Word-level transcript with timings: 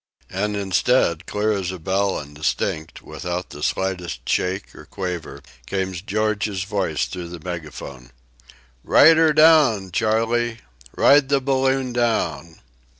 And 0.31 0.55
instead, 0.57 1.27
clear 1.27 1.51
as 1.51 1.71
a 1.71 1.77
bell 1.77 2.17
and 2.17 2.35
distinct, 2.35 3.03
without 3.03 3.51
the 3.51 3.61
slightest 3.61 4.27
shake 4.27 4.73
or 4.73 4.85
quaver, 4.87 5.43
came 5.67 5.93
George's 5.93 6.63
voice 6.63 7.05
through 7.05 7.27
the 7.27 7.39
megaphone: 7.45 8.09
"Ride 8.83 9.17
her 9.17 9.31
down, 9.31 9.91
Charley! 9.91 10.61
Ride 10.95 11.29
the 11.29 11.39
balloon 11.39 11.93
down!" 11.93 12.61